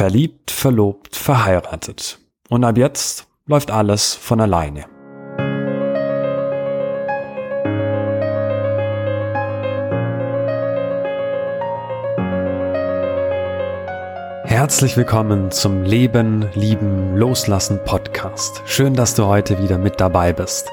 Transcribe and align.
Verliebt, 0.00 0.50
verlobt, 0.50 1.14
verheiratet. 1.14 2.20
Und 2.48 2.64
ab 2.64 2.78
jetzt 2.78 3.26
läuft 3.44 3.70
alles 3.70 4.14
von 4.14 4.40
alleine. 4.40 4.86
Herzlich 14.46 14.96
willkommen 14.96 15.50
zum 15.50 15.82
Leben, 15.82 16.48
Lieben, 16.54 17.14
Loslassen 17.18 17.78
Podcast. 17.84 18.62
Schön, 18.64 18.94
dass 18.94 19.14
du 19.14 19.26
heute 19.26 19.62
wieder 19.62 19.76
mit 19.76 20.00
dabei 20.00 20.32
bist. 20.32 20.70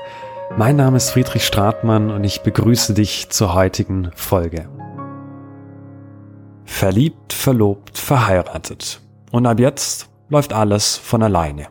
Mein 0.56 0.78
Name 0.78 0.96
ist 0.96 1.10
Friedrich 1.10 1.46
Stratmann 1.46 2.12
und 2.12 2.24
ich 2.24 2.44
begrüße 2.44 2.94
dich 2.94 3.28
zur 3.28 3.54
heutigen 3.54 4.10
Folge. 4.16 4.70
Verliebt, 6.64 7.34
verlobt, 7.34 7.98
verheiratet. 7.98 9.02
Und 9.32 9.46
ab 9.46 9.60
jetzt 9.60 10.10
läuft 10.30 10.54
alles 10.54 10.98
von 10.98 11.24
alleine. 11.24 11.68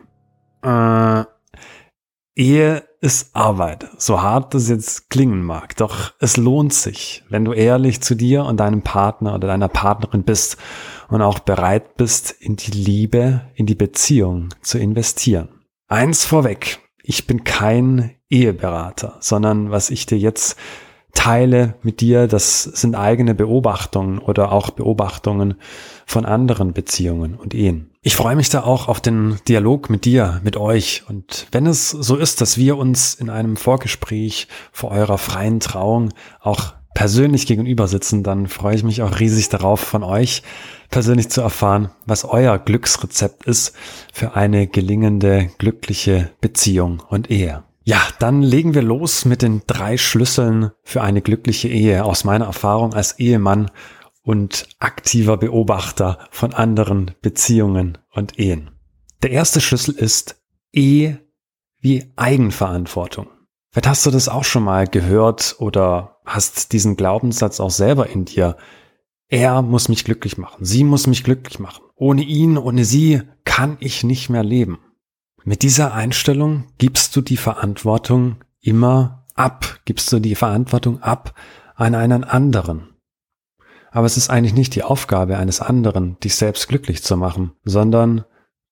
Äh, 0.63 1.25
Ehe 2.35 2.83
ist 3.01 3.35
Arbeit, 3.35 3.87
so 3.97 4.21
hart 4.21 4.53
das 4.53 4.69
jetzt 4.69 5.09
klingen 5.09 5.43
mag, 5.43 5.75
doch 5.77 6.13
es 6.19 6.37
lohnt 6.37 6.73
sich, 6.73 7.23
wenn 7.29 7.45
du 7.45 7.53
ehrlich 7.53 8.01
zu 8.01 8.15
dir 8.15 8.45
und 8.45 8.59
deinem 8.59 8.81
Partner 8.81 9.33
oder 9.35 9.47
deiner 9.47 9.67
Partnerin 9.67 10.23
bist 10.23 10.57
und 11.09 11.21
auch 11.21 11.39
bereit 11.39 11.97
bist, 11.97 12.31
in 12.31 12.55
die 12.55 12.71
Liebe, 12.71 13.41
in 13.55 13.65
die 13.65 13.75
Beziehung 13.75 14.49
zu 14.61 14.77
investieren. 14.77 15.49
Eins 15.87 16.25
vorweg, 16.25 16.79
ich 17.01 17.25
bin 17.25 17.43
kein 17.43 18.15
Eheberater, 18.29 19.17
sondern 19.19 19.71
was 19.71 19.89
ich 19.89 20.05
dir 20.05 20.17
jetzt 20.17 20.57
teile 21.17 21.73
mit 21.81 21.99
dir, 21.99 22.27
das 22.27 22.63
sind 22.63 22.93
eigene 22.93 23.33
Beobachtungen 23.33 24.19
oder 24.19 24.51
auch 24.51 24.69
Beobachtungen 24.69 25.55
von 26.05 26.25
anderen 26.25 26.73
Beziehungen 26.73 27.33
und 27.33 27.55
Ehen. 27.55 27.89
Ich 28.03 28.15
freue 28.15 28.35
mich 28.35 28.49
da 28.49 28.61
auch 28.61 28.87
auf 28.87 29.01
den 29.01 29.39
Dialog 29.47 29.89
mit 29.89 30.05
dir, 30.05 30.39
mit 30.43 30.57
euch. 30.57 31.03
Und 31.09 31.47
wenn 31.51 31.65
es 31.65 31.89
so 31.89 32.17
ist, 32.17 32.39
dass 32.39 32.57
wir 32.57 32.77
uns 32.77 33.15
in 33.15 33.31
einem 33.31 33.57
Vorgespräch 33.57 34.47
vor 34.71 34.91
eurer 34.91 35.17
freien 35.17 35.59
Trauung 35.59 36.13
auch 36.39 36.75
persönlich 36.93 37.47
gegenüber 37.47 37.87
sitzen, 37.87 38.21
dann 38.21 38.47
freue 38.47 38.75
ich 38.75 38.83
mich 38.83 39.01
auch 39.01 39.19
riesig 39.19 39.49
darauf, 39.49 39.79
von 39.79 40.03
euch 40.03 40.43
persönlich 40.91 41.29
zu 41.29 41.41
erfahren, 41.41 41.89
was 42.05 42.25
euer 42.25 42.59
Glücksrezept 42.59 43.45
ist 43.45 43.75
für 44.13 44.35
eine 44.35 44.67
gelingende, 44.67 45.49
glückliche 45.57 46.29
Beziehung 46.41 47.01
und 47.09 47.31
Ehe. 47.31 47.63
Ja, 47.87 48.01
dann 48.19 48.41
legen 48.41 48.73
wir 48.73 48.81
los 48.81 49.23
mit 49.23 49.41
den 49.41 49.61
drei 49.65 49.95
Schlüsseln 49.95 50.71
für 50.83 51.01
eine 51.03 51.21
glückliche 51.21 51.69
Ehe 51.69 52.03
aus 52.03 52.25
meiner 52.25 52.43
Erfahrung 52.43 52.93
als 52.93 53.17
Ehemann 53.17 53.71
und 54.23 54.67
aktiver 54.77 55.37
Beobachter 55.37 56.19
von 56.29 56.53
anderen 56.53 57.11
Beziehungen 57.21 57.97
und 58.11 58.37
Ehen. 58.39 58.71
Der 59.23 59.31
erste 59.31 59.61
Schlüssel 59.61 59.95
ist 59.95 60.35
Ehe 60.73 61.21
wie 61.79 62.11
Eigenverantwortung. 62.17 63.27
Vielleicht 63.71 63.87
hast 63.87 64.05
du 64.05 64.11
das 64.11 64.27
auch 64.27 64.43
schon 64.43 64.63
mal 64.63 64.85
gehört 64.85 65.55
oder 65.59 66.17
hast 66.25 66.73
diesen 66.73 66.97
Glaubenssatz 66.97 67.61
auch 67.61 67.71
selber 67.71 68.09
in 68.09 68.25
dir. 68.25 68.57
Er 69.29 69.61
muss 69.61 69.87
mich 69.87 70.03
glücklich 70.03 70.37
machen. 70.37 70.65
Sie 70.65 70.83
muss 70.83 71.07
mich 71.07 71.23
glücklich 71.23 71.59
machen. 71.59 71.85
Ohne 71.95 72.23
ihn, 72.23 72.57
ohne 72.57 72.83
sie 72.83 73.21
kann 73.45 73.77
ich 73.79 74.03
nicht 74.03 74.29
mehr 74.29 74.43
leben. 74.43 74.79
Mit 75.47 75.63
dieser 75.63 75.93
Einstellung 75.93 76.65
gibst 76.77 77.15
du 77.15 77.21
die 77.21 77.37
Verantwortung 77.37 78.35
immer 78.59 79.23
ab, 79.33 79.79
gibst 79.85 80.11
du 80.11 80.19
die 80.19 80.35
Verantwortung 80.35 81.01
ab 81.01 81.33
an 81.73 81.95
einen 81.95 82.25
anderen. 82.25 82.89
Aber 83.89 84.05
es 84.05 84.17
ist 84.17 84.29
eigentlich 84.29 84.55
nicht 84.55 84.75
die 84.75 84.83
Aufgabe 84.83 85.37
eines 85.37 85.61
anderen, 85.61 86.19
dich 86.19 86.35
selbst 86.35 86.67
glücklich 86.67 87.01
zu 87.01 87.15
machen, 87.15 87.53
sondern 87.63 88.25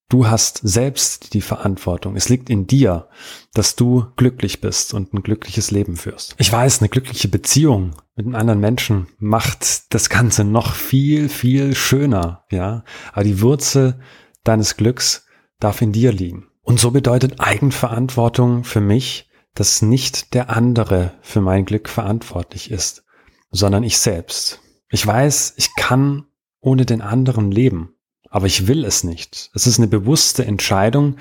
du 0.10 0.28
hast 0.28 0.60
selbst 0.64 1.34
die 1.34 1.40
Verantwortung. 1.40 2.18
Es 2.18 2.28
liegt 2.28 2.50
in 2.50 2.68
dir, 2.68 3.08
dass 3.54 3.78
du 3.78 4.08
glücklich 4.18 4.60
bist 4.60 4.94
und 4.94 5.14
ein 5.14 5.24
glückliches 5.24 5.72
Leben 5.72 5.96
führst. 5.96 6.36
Ich 6.40 6.52
weiß, 6.52 6.82
eine 6.82 6.90
glückliche 6.90 7.30
Beziehung 7.30 7.92
mit 8.18 8.26
einem 8.26 8.36
anderen 8.36 8.60
Menschen 8.60 9.08
macht 9.18 9.94
das 9.94 10.10
Ganze 10.10 10.44
noch 10.44 10.74
viel, 10.74 11.30
viel 11.30 11.74
schöner, 11.74 12.44
ja. 12.52 12.84
Aber 13.14 13.24
die 13.24 13.40
Wurzel 13.40 13.98
deines 14.44 14.76
Glücks 14.76 15.26
darf 15.62 15.82
in 15.82 15.94
dir 15.94 16.12
liegen. 16.12 16.50
Und 16.66 16.80
so 16.80 16.90
bedeutet 16.90 17.40
Eigenverantwortung 17.40 18.64
für 18.64 18.82
mich, 18.82 19.30
dass 19.54 19.84
nicht 19.84 20.34
der 20.34 20.50
andere 20.50 21.14
für 21.22 21.40
mein 21.40 21.64
Glück 21.64 21.88
verantwortlich 21.88 22.72
ist, 22.72 23.06
sondern 23.52 23.84
ich 23.84 24.00
selbst. 24.00 24.62
Ich 24.90 25.06
weiß, 25.06 25.54
ich 25.58 25.76
kann 25.76 26.26
ohne 26.60 26.86
den 26.86 27.02
anderen 27.02 27.52
leben, 27.52 27.94
aber 28.32 28.48
ich 28.48 28.68
will 28.68 28.84
es 28.84 29.04
nicht. 29.04 29.52
Es 29.54 29.68
ist 29.68 29.78
eine 29.78 29.88
bewusste 29.88 30.44
Entscheidung, 30.44 31.18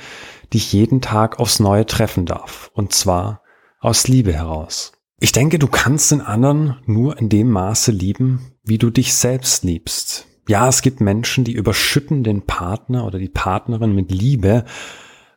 die 0.52 0.56
ich 0.56 0.72
jeden 0.72 1.02
Tag 1.02 1.38
aufs 1.38 1.60
Neue 1.60 1.84
treffen 1.84 2.24
darf, 2.24 2.70
und 2.72 2.94
zwar 2.94 3.42
aus 3.80 4.08
Liebe 4.08 4.32
heraus. 4.32 4.92
Ich 5.20 5.32
denke, 5.32 5.58
du 5.58 5.68
kannst 5.68 6.10
den 6.10 6.22
anderen 6.22 6.78
nur 6.86 7.18
in 7.18 7.28
dem 7.28 7.50
Maße 7.50 7.92
lieben, 7.92 8.52
wie 8.64 8.78
du 8.78 8.90
dich 8.90 9.12
selbst 9.12 9.62
liebst. 9.62 10.26
Ja, 10.48 10.68
es 10.68 10.80
gibt 10.80 11.02
Menschen, 11.02 11.44
die 11.44 11.52
überschütten 11.52 12.24
den 12.24 12.46
Partner 12.46 13.06
oder 13.06 13.18
die 13.18 13.28
Partnerin 13.28 13.94
mit 13.94 14.10
Liebe 14.10 14.64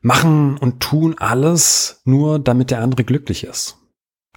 machen 0.02 0.58
und 0.58 0.80
tun 0.80 1.16
alles 1.18 2.02
nur, 2.06 2.40
damit 2.40 2.72
der 2.72 2.82
andere 2.82 3.04
glücklich 3.04 3.44
ist. 3.44 3.78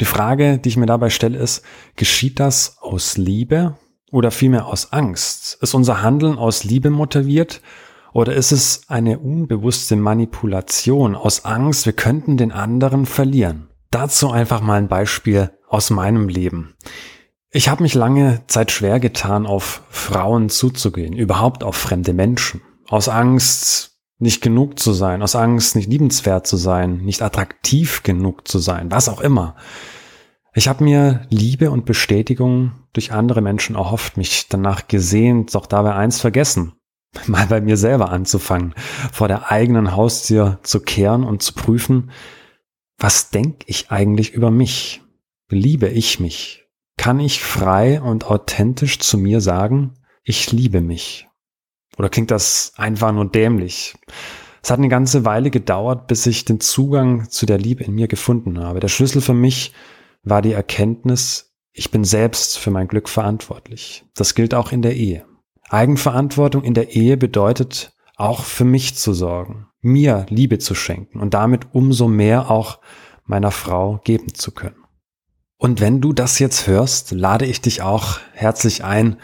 Die 0.01 0.07
Frage, 0.07 0.59
die 0.59 0.71
ich 0.71 0.77
mir 0.77 0.87
dabei 0.87 1.11
stelle, 1.11 1.39
ist, 1.39 1.63
geschieht 1.97 2.41
das 2.41 2.79
aus 2.81 3.17
Liebe 3.19 3.77
oder 4.11 4.31
vielmehr 4.31 4.67
aus 4.67 4.93
Angst? 4.93 5.59
Ist 5.61 5.75
unser 5.75 6.03
Handeln 6.03 6.39
aus 6.39 6.65
Liebe 6.65 6.91
motiviert 6.91 7.61
oder 8.13 8.35
ist 8.35 8.51
es 8.51 8.83
eine 8.89 9.19
unbewusste 9.19 9.97
Manipulation 9.97 11.15
aus 11.15 11.45
Angst, 11.45 11.87
wir 11.87 11.93
könnten 11.93 12.37
den 12.37 12.51
anderen 12.51 13.07
verlieren? 13.07 13.69
Dazu 13.91 14.31
einfach 14.31 14.61
mal 14.61 14.79
ein 14.79 14.89
Beispiel 14.89 15.51
aus 15.69 15.91
meinem 15.91 16.29
Leben. 16.29 16.75
Ich 17.51 17.69
habe 17.69 17.83
mich 17.83 17.95
lange 17.95 18.43
Zeit 18.47 18.71
schwer 18.71 19.01
getan, 19.01 19.47
auf 19.47 19.83
Frauen 19.91 20.49
zuzugehen, 20.49 21.15
überhaupt 21.15 21.65
auf 21.65 21.77
fremde 21.77 22.13
Menschen. 22.13 22.63
Aus 22.89 23.09
Angst, 23.09 24.00
nicht 24.21 24.43
genug 24.43 24.79
zu 24.79 24.93
sein, 24.93 25.23
aus 25.23 25.35
Angst 25.35 25.75
nicht 25.77 25.89
liebenswert 25.89 26.47
zu 26.47 26.57
sein, 26.57 26.99
nicht 26.99 27.23
attraktiv 27.23 28.03
genug 28.03 28.47
zu 28.47 28.59
sein, 28.59 28.91
was 28.91 29.09
auch 29.09 29.21
immer. 29.21 29.57
Ich 30.55 30.69
habe 30.69 30.85
mir 30.85 31.27
Liebe 31.31 31.71
und 31.71 31.87
Bestätigung 31.87 32.73
durch 32.93 33.13
andere 33.13 33.41
Menschen 33.41 33.77
erhofft, 33.77 34.17
mich 34.17 34.49
danach 34.49 34.89
gesehnt, 34.89 35.55
doch 35.55 35.67
dabei 35.67 35.95
eins 35.95 36.21
vergessen, 36.21 36.75
mal 37.27 37.47
bei 37.47 37.61
mir 37.61 37.77
selber 37.77 38.11
anzufangen, 38.11 38.75
vor 39.13 39.27
der 39.27 39.51
eigenen 39.51 39.97
Haustür 39.97 40.59
zu 40.63 40.81
kehren 40.81 41.25
und 41.25 41.43
zu 41.43 41.55
prüfen, 41.55 42.11
was 42.99 43.31
denke 43.31 43.65
ich 43.67 43.91
eigentlich 43.91 44.35
über 44.35 44.51
mich? 44.51 45.03
Liebe 45.49 45.89
ich 45.89 46.21
mich? 46.21 46.67
Kann 46.99 47.19
ich 47.19 47.41
frei 47.41 48.03
und 48.03 48.27
authentisch 48.27 48.99
zu 48.99 49.17
mir 49.17 49.41
sagen, 49.41 49.95
ich 50.23 50.53
liebe 50.53 50.83
mich? 50.83 51.30
Oder 52.01 52.09
klingt 52.09 52.31
das 52.31 52.73
einfach 52.79 53.13
nur 53.13 53.27
dämlich? 53.27 53.95
Es 54.63 54.71
hat 54.71 54.79
eine 54.79 54.89
ganze 54.89 55.27
Weile 55.27 55.51
gedauert, 55.51 56.07
bis 56.07 56.25
ich 56.25 56.47
den 56.47 56.59
Zugang 56.59 57.29
zu 57.29 57.45
der 57.45 57.59
Liebe 57.59 57.85
in 57.85 57.95
mir 57.95 58.09
gefunden 58.09 58.59
habe. 58.59 58.81
Der 58.81 58.89
Schlüssel 58.89 59.21
für 59.21 59.35
mich 59.35 59.75
war 60.23 60.41
die 60.41 60.55
Erkenntnis, 60.55 61.53
ich 61.75 61.91
bin 61.91 62.05
selbst 62.05 62.57
für 62.57 62.71
mein 62.71 62.89
Glück 62.89 63.07
verantwortlich. 63.07 64.07
Das 64.15 64.35
gilt 64.35 64.55
auch 64.55 64.73
in 64.73 64.81
der 64.81 64.97
Ehe. 64.97 65.27
Eigenverantwortung 65.69 66.65
in 66.65 66.73
der 66.73 66.97
Ehe 66.97 67.19
bedeutet 67.19 67.93
auch 68.17 68.45
für 68.45 68.65
mich 68.65 68.95
zu 68.97 69.13
sorgen, 69.13 69.67
mir 69.83 70.25
Liebe 70.31 70.59
zu 70.59 70.75
schenken 70.75 71.21
und 71.21 71.35
damit 71.35 71.75
umso 71.75 72.09
mehr 72.09 72.51
auch 72.51 72.79
meiner 73.27 73.51
Frau 73.51 74.01
geben 74.05 74.33
zu 74.33 74.53
können. 74.53 74.87
Und 75.59 75.83
wenn 75.83 76.01
du 76.01 76.15
das 76.15 76.39
jetzt 76.39 76.67
hörst, 76.67 77.11
lade 77.11 77.45
ich 77.45 77.61
dich 77.61 77.83
auch 77.83 78.21
herzlich 78.33 78.85
ein, 78.85 79.19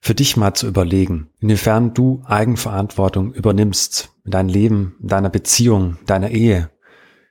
für 0.00 0.14
dich 0.14 0.36
mal 0.36 0.54
zu 0.54 0.66
überlegen, 0.66 1.30
inwiefern 1.40 1.94
du 1.94 2.22
Eigenverantwortung 2.24 3.32
übernimmst 3.32 4.10
in 4.24 4.30
dein 4.30 4.48
Leben, 4.48 4.96
in 5.02 5.08
deiner 5.08 5.30
Beziehung, 5.30 5.98
deiner 6.06 6.30
Ehe. 6.30 6.70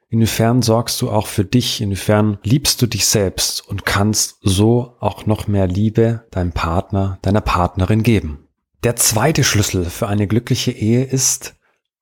Inwiefern 0.10 0.62
sorgst 0.62 1.02
du 1.02 1.10
auch 1.10 1.28
für 1.28 1.44
dich, 1.44 1.82
inwiefern 1.82 2.38
liebst 2.44 2.82
du 2.82 2.88
dich 2.88 3.06
selbst 3.06 3.68
und 3.68 3.86
kannst 3.86 4.38
so 4.42 4.96
auch 5.00 5.26
noch 5.26 5.48
mehr 5.48 5.68
Liebe 5.68 6.26
deinem 6.32 6.54
Partner, 6.54 7.20
deiner 7.22 7.42
Partnerin 7.42 8.04
geben. 8.04 8.48
Der 8.84 8.96
zweite 8.96 9.44
Schlüssel 9.44 9.86
für 9.86 10.08
eine 10.08 10.28
glückliche 10.28 10.72
Ehe 10.72 11.04
ist 11.04 11.56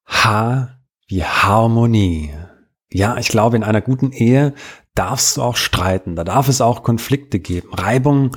H 0.05 0.77
wie 1.07 1.23
Harmonie. 1.23 2.33
Ja, 2.91 3.17
ich 3.17 3.27
glaube, 3.27 3.55
in 3.55 3.63
einer 3.63 3.81
guten 3.81 4.11
Ehe 4.11 4.53
darfst 4.93 5.37
du 5.37 5.41
auch 5.41 5.57
streiten, 5.57 6.15
da 6.15 6.23
darf 6.23 6.47
es 6.47 6.61
auch 6.61 6.83
Konflikte 6.83 7.39
geben, 7.39 7.73
Reibungen 7.73 8.31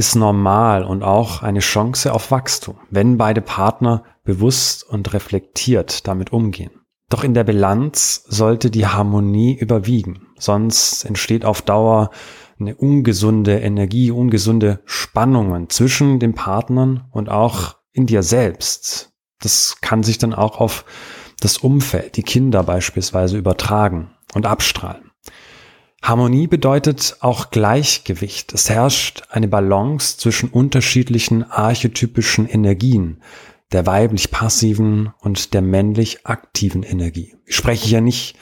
ist 0.00 0.14
normal 0.14 0.82
und 0.82 1.02
auch 1.02 1.42
eine 1.42 1.58
Chance 1.58 2.14
auf 2.14 2.30
Wachstum, 2.30 2.78
wenn 2.88 3.18
beide 3.18 3.42
Partner 3.42 4.02
bewusst 4.24 4.82
und 4.82 5.12
reflektiert 5.12 6.08
damit 6.08 6.32
umgehen. 6.32 6.70
Doch 7.10 7.22
in 7.22 7.34
der 7.34 7.44
Bilanz 7.44 8.24
sollte 8.26 8.70
die 8.70 8.86
Harmonie 8.86 9.58
überwiegen, 9.58 10.28
sonst 10.38 11.04
entsteht 11.04 11.44
auf 11.44 11.60
Dauer 11.60 12.08
eine 12.58 12.76
ungesunde 12.76 13.58
Energie, 13.58 14.10
ungesunde 14.10 14.80
Spannungen 14.86 15.68
zwischen 15.68 16.18
den 16.18 16.32
Partnern 16.32 17.04
und 17.10 17.28
auch 17.28 17.76
in 17.92 18.06
dir 18.06 18.22
selbst. 18.22 19.12
Das 19.42 19.82
kann 19.82 20.02
sich 20.02 20.16
dann 20.16 20.32
auch 20.32 20.60
auf 20.60 20.86
das 21.40 21.58
Umfeld, 21.58 22.16
die 22.16 22.22
Kinder 22.22 22.62
beispielsweise 22.62 23.36
übertragen 23.36 24.12
und 24.32 24.46
abstrahlen. 24.46 25.09
Harmonie 26.02 26.46
bedeutet 26.46 27.18
auch 27.20 27.50
Gleichgewicht. 27.50 28.52
Es 28.54 28.70
herrscht 28.70 29.22
eine 29.30 29.48
Balance 29.48 30.16
zwischen 30.16 30.48
unterschiedlichen 30.48 31.44
archetypischen 31.44 32.48
Energien, 32.48 33.20
der 33.72 33.86
weiblich 33.86 34.30
passiven 34.30 35.12
und 35.20 35.52
der 35.54 35.62
männlich 35.62 36.26
aktiven 36.26 36.82
Energie. 36.82 37.36
Ich 37.44 37.54
spreche 37.56 37.88
ja 37.90 38.00
nicht 38.00 38.36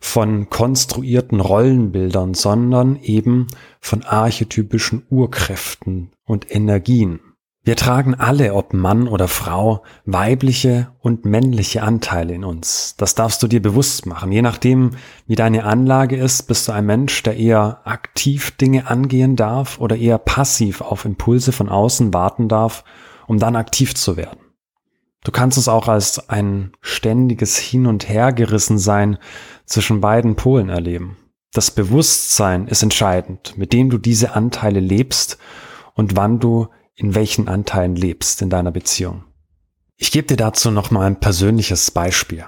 von 0.00 0.48
konstruierten 0.48 1.40
Rollenbildern, 1.40 2.34
sondern 2.34 2.96
eben 3.02 3.48
von 3.80 4.02
archetypischen 4.02 5.02
Urkräften 5.10 6.12
und 6.24 6.50
Energien. 6.50 7.20
Wir 7.70 7.76
tragen 7.76 8.16
alle, 8.16 8.54
ob 8.54 8.74
Mann 8.74 9.06
oder 9.06 9.28
Frau, 9.28 9.84
weibliche 10.04 10.90
und 10.98 11.24
männliche 11.24 11.84
Anteile 11.84 12.34
in 12.34 12.42
uns. 12.42 12.96
Das 12.96 13.14
darfst 13.14 13.40
du 13.44 13.46
dir 13.46 13.62
bewusst 13.62 14.06
machen. 14.06 14.32
Je 14.32 14.42
nachdem, 14.42 14.96
wie 15.28 15.36
deine 15.36 15.62
Anlage 15.62 16.16
ist, 16.16 16.48
bist 16.48 16.66
du 16.66 16.72
ein 16.72 16.84
Mensch, 16.84 17.22
der 17.22 17.36
eher 17.36 17.80
aktiv 17.84 18.50
Dinge 18.56 18.90
angehen 18.90 19.36
darf 19.36 19.78
oder 19.78 19.94
eher 19.94 20.18
passiv 20.18 20.80
auf 20.80 21.04
Impulse 21.04 21.52
von 21.52 21.68
außen 21.68 22.12
warten 22.12 22.48
darf, 22.48 22.82
um 23.28 23.38
dann 23.38 23.54
aktiv 23.54 23.94
zu 23.94 24.16
werden. 24.16 24.40
Du 25.22 25.30
kannst 25.30 25.56
es 25.56 25.68
auch 25.68 25.86
als 25.86 26.28
ein 26.28 26.72
ständiges 26.80 27.56
Hin 27.56 27.86
und 27.86 28.08
Hergerissen 28.08 28.78
sein 28.78 29.16
zwischen 29.64 30.00
beiden 30.00 30.34
Polen 30.34 30.70
erleben. 30.70 31.18
Das 31.52 31.70
Bewusstsein 31.70 32.66
ist 32.66 32.82
entscheidend, 32.82 33.56
mit 33.56 33.72
dem 33.72 33.90
du 33.90 33.98
diese 33.98 34.34
Anteile 34.34 34.80
lebst 34.80 35.38
und 35.94 36.16
wann 36.16 36.40
du 36.40 36.66
in 37.00 37.14
welchen 37.14 37.48
Anteilen 37.48 37.96
lebst 37.96 38.42
in 38.42 38.50
deiner 38.50 38.70
Beziehung. 38.70 39.24
Ich 39.96 40.12
gebe 40.12 40.26
dir 40.26 40.36
dazu 40.36 40.70
noch 40.70 40.90
mal 40.90 41.06
ein 41.06 41.18
persönliches 41.18 41.90
Beispiel. 41.90 42.44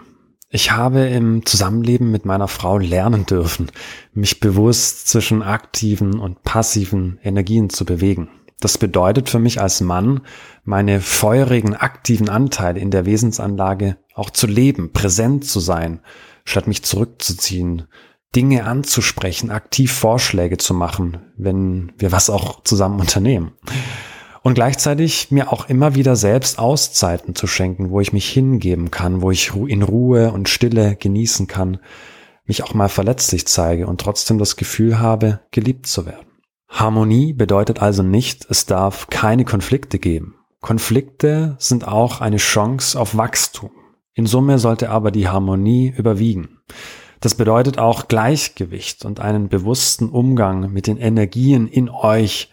Ich 0.51 0.73
habe 0.73 1.07
im 1.07 1.47
Zusammenleben 1.47 2.11
mit 2.11 2.27
meiner 2.27 2.49
Frau 2.49 2.77
lernen 2.77 3.25
dürfen, 3.25 3.71
mich 4.13 4.41
bewusst 4.41 5.09
zwischen 5.09 5.43
aktiven 5.43 6.19
und 6.19 6.43
passiven 6.43 7.19
Energien 7.23 7.71
zu 7.71 7.87
bewegen. 7.87 8.29
Das 8.61 8.77
bedeutet 8.77 9.31
für 9.31 9.39
mich 9.39 9.59
als 9.59 9.81
Mann, 9.81 10.21
meine 10.65 11.01
feurigen, 11.01 11.75
aktiven 11.75 12.29
Anteile 12.29 12.79
in 12.79 12.91
der 12.91 13.07
Wesensanlage 13.07 13.97
auch 14.15 14.29
zu 14.29 14.47
leben, 14.47 14.93
präsent 14.93 15.47
zu 15.47 15.61
sein, 15.61 16.01
statt 16.45 16.67
mich 16.67 16.83
zurückzuziehen, 16.85 17.85
Dinge 18.37 18.65
anzusprechen, 18.65 19.51
aktiv 19.51 19.91
Vorschläge 19.91 20.59
zu 20.59 20.75
machen, 20.75 21.33
wenn 21.39 21.93
wir 21.97 22.13
was 22.13 22.29
auch 22.29 22.63
zusammen 22.65 23.01
unternehmen. 23.01 23.53
Und 24.43 24.55
gleichzeitig 24.55 25.31
mir 25.31 25.53
auch 25.53 25.69
immer 25.69 25.94
wieder 25.94 26.17
selbst 26.17 26.59
Auszeiten 26.59 27.35
zu 27.35 27.47
schenken, 27.47 27.91
wo 27.91 28.00
ich 28.00 28.12
mich 28.12 28.29
hingeben 28.29 28.91
kann, 28.91 29.23
wo 29.23 29.31
ich 29.31 29.53
in 29.55 29.83
Ruhe 29.83 30.33
und 30.33 30.49
Stille 30.49 30.97
genießen 30.97 31.47
kann, 31.47 31.79
mich 32.44 32.65
auch 32.65 32.75
mal 32.75 32.89
verletzlich 32.89 33.47
zeige 33.47 33.87
und 33.87 34.00
trotzdem 34.00 34.39
das 34.39 34.56
Gefühl 34.56 34.99
habe, 34.99 35.41
geliebt 35.53 35.87
zu 35.87 36.06
werden. 36.06 36.27
Harmonie 36.69 37.33
bedeutet 37.33 37.81
also 37.81 38.03
nicht, 38.03 38.47
es 38.50 38.67
darf 38.67 39.09
keine 39.11 39.44
Konflikte 39.44 39.99
geben. 39.99 40.35
Konflikte 40.61 41.56
sind 41.59 41.87
auch 41.87 42.21
eine 42.21 42.39
Chance 42.39 42.99
auf 42.99 43.17
Wachstum. 43.17 43.71
In 44.15 44.27
Summe 44.27 44.59
sollte 44.59 44.91
aber 44.91 45.11
die 45.11 45.29
Harmonie 45.29 45.93
überwiegen. 45.97 46.61
Das 47.21 47.35
bedeutet 47.35 47.79
auch 47.79 48.09
Gleichgewicht 48.09 49.05
und 49.05 49.21
einen 49.21 49.49
bewussten 49.49 50.09
Umgang 50.09 50.73
mit 50.73 50.87
den 50.87 50.97
Energien 50.97 51.69
in 51.69 51.89
euch 51.89 52.50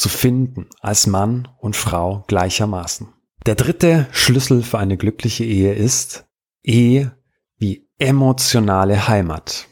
zu 0.00 0.08
finden, 0.08 0.66
als 0.80 1.06
Mann 1.06 1.48
und 1.58 1.76
Frau 1.76 2.24
gleichermaßen. 2.26 3.08
Der 3.46 3.54
dritte 3.54 4.06
Schlüssel 4.10 4.62
für 4.62 4.78
eine 4.78 4.96
glückliche 4.96 5.44
Ehe 5.44 5.74
ist 5.74 6.26
Ehe 6.62 7.16
wie 7.56 7.88
emotionale 7.98 9.08
Heimat. 9.08 9.66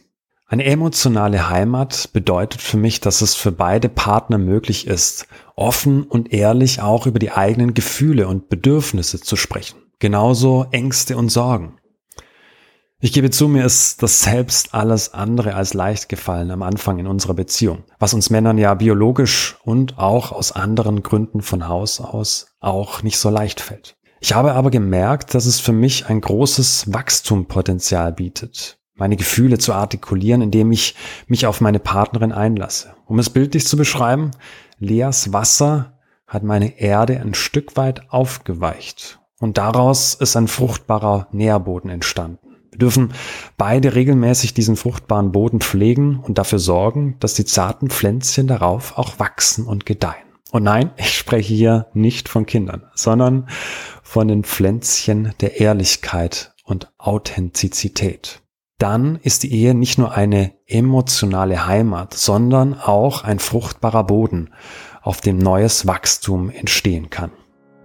Eine 0.47 0.65
emotionale 0.65 1.51
Heimat 1.51 2.11
bedeutet 2.15 2.63
für 2.63 2.79
mich, 2.79 3.01
dass 3.01 3.21
es 3.21 3.35
für 3.35 3.53
beide 3.53 3.91
Partner 3.91 4.39
möglich 4.39 4.87
ist, 4.87 5.27
offen 5.57 6.05
und 6.05 6.33
ehrlich 6.33 6.81
auch 6.81 7.07
über 7.07 7.19
die 7.19 7.33
eigenen 7.33 7.75
Gefühle 7.75 8.29
und 8.29 8.49
Bedürfnisse 8.49 9.21
zu 9.21 9.37
sprechen. 9.37 9.77
Genauso 9.99 10.67
Ängste 10.71 11.19
und 11.19 11.29
Sorgen. 11.29 11.79
Ich 13.00 13.12
gebe 13.12 13.31
zu, 13.31 13.47
mir 13.47 13.65
ist 13.65 14.03
das 14.03 14.23
selbst 14.23 14.75
alles 14.75 15.15
andere 15.15 15.55
als 15.55 15.73
leicht 15.73 16.09
gefallen 16.09 16.50
am 16.50 16.62
Anfang 16.62 16.99
in 16.99 17.06
unserer 17.06 17.35
Beziehung, 17.35 17.85
was 18.00 18.12
uns 18.12 18.29
Männern 18.29 18.59
ja 18.59 18.75
biologisch 18.75 19.56
und 19.62 19.99
auch 19.99 20.33
aus 20.33 20.50
anderen 20.50 21.05
Gründen 21.05 21.41
von 21.41 21.69
Haus 21.69 22.00
aus 22.00 22.56
auch 22.59 23.05
nicht 23.05 23.19
so 23.19 23.31
leicht 23.31 23.61
fällt. 23.61 23.97
Ich 24.19 24.35
habe 24.35 24.55
aber 24.55 24.71
gemerkt, 24.71 25.35
dass 25.35 25.47
es 25.47 25.61
für 25.61 25.73
mich 25.73 26.06
ein 26.06 26.21
großes 26.21 26.93
Wachstumpotenzial 26.93 28.12
bietet 28.12 28.79
meine 28.99 29.17
Gefühle 29.17 29.59
zu 29.59 29.73
artikulieren, 29.73 30.43
indem 30.43 30.73
ich 30.73 30.94
mich 31.29 31.47
auf 31.47 31.61
meine 31.61 31.79
Partnerin 31.79 32.33
einlasse. 32.33 32.94
Um 33.06 33.19
es 33.19 33.31
bildlich 33.31 33.67
zu 33.67 33.77
beschreiben, 33.77 34.33
Leas 34.79 35.33
Wasser 35.33 35.99
hat 36.27 36.43
meine 36.43 36.79
Erde 36.79 37.21
ein 37.21 37.35
Stück 37.35 37.77
weit 37.77 38.11
aufgeweicht 38.11 39.21
und 39.39 39.56
daraus 39.56 40.15
ist 40.15 40.37
ein 40.37 40.49
fruchtbarer 40.49 41.29
Nährboden 41.33 41.91
entstanden. 41.91 42.48
Dürfen 42.79 43.13
beide 43.57 43.95
regelmäßig 43.95 44.55
diesen 44.55 44.77
fruchtbaren 44.77 45.33
Boden 45.33 45.61
pflegen 45.61 46.21
und 46.21 46.39
dafür 46.39 46.59
sorgen, 46.59 47.17
dass 47.21 47.35
die 47.35 47.45
zarten 47.45 47.91
Pflänzchen 47.91 48.47
darauf 48.47 48.97
auch 48.97 49.19
wachsen 49.19 49.67
und 49.67 49.87
gedeihen. 49.87 50.15
Und 50.51 50.63
nein, 50.63 50.91
ich 50.97 51.17
spreche 51.17 51.55
hier 51.55 51.87
nicht 51.93 52.29
von 52.29 52.47
Kindern, 52.47 52.85
sondern 52.95 53.49
von 54.03 54.29
den 54.29 54.45
Pflänzchen 54.45 55.35
der 55.41 55.61
Ehrlichkeit 55.61 56.55
und 56.65 56.91
Authentizität 56.99 58.43
dann 58.79 59.17
ist 59.23 59.43
die 59.43 59.53
Ehe 59.53 59.75
nicht 59.75 59.99
nur 59.99 60.13
eine 60.13 60.53
emotionale 60.67 61.67
Heimat, 61.67 62.15
sondern 62.15 62.75
auch 62.75 63.25
ein 63.25 63.41
fruchtbarer 63.41 64.05
Boden, 64.05 64.51
auf 65.03 65.21
dem 65.21 65.39
neues 65.39 65.87
Wachstum 65.87 66.49
entstehen 66.51 67.11
kann. 67.11 67.33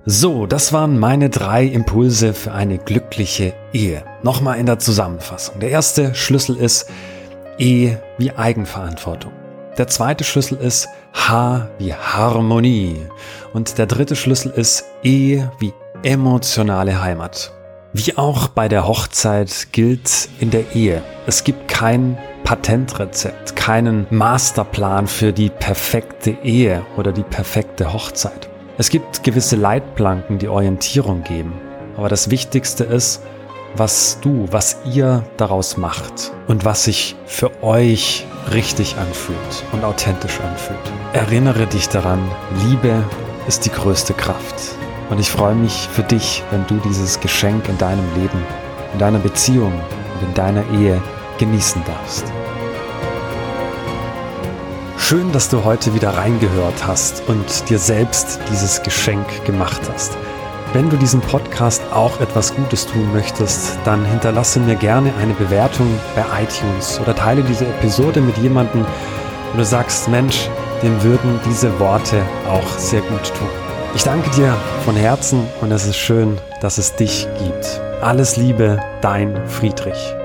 So, 0.05 0.47
das 0.47 0.73
waren 0.73 0.99
meine 0.99 1.29
drei 1.29 1.63
Impulse 1.63 2.33
für 2.33 2.51
eine 2.51 2.77
glückliche 2.77 3.53
Ehe. 3.71 4.03
Nochmal 4.21 4.59
in 4.59 4.65
der 4.65 4.77
Zusammenfassung. 4.77 5.61
Der 5.61 5.69
erste 5.69 6.13
Schlüssel 6.13 6.57
ist 6.57 6.89
E 7.57 7.95
wie 8.17 8.31
Eigenverantwortung. 8.33 9.31
Der 9.77 9.87
zweite 9.87 10.25
Schlüssel 10.25 10.57
ist 10.57 10.89
H 11.13 11.69
wie 11.79 11.93
Harmonie. 11.93 12.97
Und 13.53 13.77
der 13.77 13.85
dritte 13.85 14.17
Schlüssel 14.17 14.51
ist 14.51 14.83
E 15.03 15.43
wie 15.59 15.71
emotionale 16.03 17.01
Heimat. 17.01 17.53
Wie 17.93 18.17
auch 18.17 18.49
bei 18.49 18.67
der 18.67 18.85
Hochzeit 18.85 19.69
gilt 19.71 20.27
in 20.41 20.51
der 20.51 20.75
Ehe, 20.75 21.01
es 21.27 21.45
gibt 21.45 21.69
kein 21.69 22.17
Patentrezept, 22.43 23.55
keinen 23.55 24.05
Masterplan 24.09 25.07
für 25.07 25.31
die 25.31 25.49
perfekte 25.49 26.31
Ehe 26.43 26.85
oder 26.97 27.13
die 27.13 27.23
perfekte 27.23 27.93
Hochzeit. 27.93 28.49
Es 28.75 28.89
gibt 28.89 29.21
gewisse 29.23 29.55
Leitplanken, 29.55 30.39
die 30.39 30.47
Orientierung 30.47 31.23
geben. 31.23 31.53
Aber 31.95 32.09
das 32.09 32.31
Wichtigste 32.31 32.83
ist, 32.83 33.21
was 33.75 34.17
du, 34.19 34.47
was 34.49 34.77
ihr 34.91 35.23
daraus 35.37 35.77
macht 35.77 36.31
und 36.47 36.65
was 36.65 36.85
sich 36.85 37.15
für 37.27 37.63
euch 37.63 38.25
richtig 38.51 38.97
anfühlt 38.97 39.63
und 39.73 39.83
authentisch 39.83 40.39
anfühlt. 40.41 40.79
Erinnere 41.13 41.67
dich 41.67 41.87
daran, 41.87 42.19
Liebe 42.65 43.03
ist 43.47 43.65
die 43.65 43.71
größte 43.71 44.15
Kraft. 44.15 44.55
Und 45.11 45.19
ich 45.19 45.29
freue 45.29 45.55
mich 45.55 45.87
für 45.91 46.03
dich, 46.03 46.43
wenn 46.49 46.65
du 46.65 46.77
dieses 46.77 47.19
Geschenk 47.19 47.69
in 47.69 47.77
deinem 47.77 48.05
Leben, 48.15 48.43
in 48.93 48.99
deiner 48.99 49.19
Beziehung 49.19 49.73
und 49.73 50.27
in 50.27 50.33
deiner 50.33 50.63
Ehe 50.71 50.99
genießen 51.37 51.83
darfst. 51.85 52.25
Schön, 55.05 55.33
dass 55.33 55.49
du 55.49 55.65
heute 55.65 55.93
wieder 55.93 56.11
reingehört 56.11 56.87
hast 56.87 57.27
und 57.27 57.69
dir 57.69 57.77
selbst 57.77 58.39
dieses 58.49 58.81
Geschenk 58.83 59.27
gemacht 59.45 59.81
hast. 59.93 60.17
Wenn 60.71 60.89
du 60.89 60.95
diesem 60.95 61.19
Podcast 61.19 61.83
auch 61.91 62.21
etwas 62.21 62.55
Gutes 62.55 62.87
tun 62.87 63.11
möchtest, 63.11 63.77
dann 63.83 64.05
hinterlasse 64.05 64.61
mir 64.61 64.75
gerne 64.75 65.13
eine 65.21 65.33
Bewertung 65.33 65.87
bei 66.15 66.23
iTunes 66.41 67.01
oder 67.01 67.13
teile 67.13 67.43
diese 67.43 67.65
Episode 67.65 68.21
mit 68.21 68.37
jemandem, 68.37 68.85
wo 69.51 69.57
du 69.57 69.65
sagst, 69.65 70.07
Mensch, 70.07 70.49
dem 70.81 71.03
würden 71.03 71.37
diese 71.45 71.77
Worte 71.81 72.23
auch 72.49 72.77
sehr 72.77 73.01
gut 73.01 73.25
tun. 73.37 73.49
Ich 73.95 74.03
danke 74.03 74.29
dir 74.29 74.55
von 74.85 74.95
Herzen 74.95 75.45
und 75.59 75.73
es 75.73 75.85
ist 75.85 75.97
schön, 75.97 76.39
dass 76.61 76.77
es 76.77 76.95
dich 76.95 77.27
gibt. 77.39 77.81
Alles 78.01 78.37
Liebe, 78.37 78.79
dein 79.01 79.47
Friedrich. 79.47 80.15